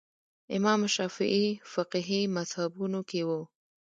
[0.57, 3.41] امام شافعي فقهي مذهبونو کې وو